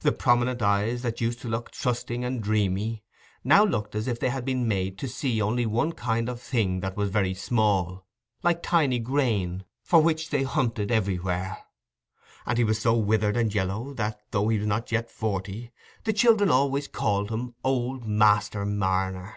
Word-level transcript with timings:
The 0.00 0.10
prominent 0.10 0.62
eyes 0.62 1.02
that 1.02 1.20
used 1.20 1.38
to 1.42 1.48
look 1.48 1.70
trusting 1.70 2.24
and 2.24 2.42
dreamy, 2.42 3.04
now 3.44 3.62
looked 3.64 3.94
as 3.94 4.08
if 4.08 4.18
they 4.18 4.30
had 4.30 4.44
been 4.44 4.66
made 4.66 4.98
to 4.98 5.06
see 5.06 5.40
only 5.40 5.64
one 5.64 5.92
kind 5.92 6.28
of 6.28 6.40
thing 6.42 6.80
that 6.80 6.96
was 6.96 7.08
very 7.10 7.34
small, 7.34 8.04
like 8.42 8.64
tiny 8.64 8.98
grain, 8.98 9.64
for 9.84 10.02
which 10.02 10.30
they 10.30 10.42
hunted 10.42 10.90
everywhere: 10.90 11.56
and 12.44 12.58
he 12.58 12.64
was 12.64 12.80
so 12.82 12.94
withered 12.94 13.36
and 13.36 13.54
yellow, 13.54 13.92
that, 13.94 14.20
though 14.32 14.48
he 14.48 14.58
was 14.58 14.66
not 14.66 14.90
yet 14.90 15.08
forty, 15.08 15.70
the 16.02 16.12
children 16.12 16.50
always 16.50 16.88
called 16.88 17.30
him 17.30 17.54
"Old 17.62 18.08
Master 18.08 18.66
Marner". 18.66 19.36